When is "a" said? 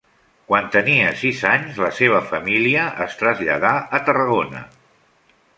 3.99-4.03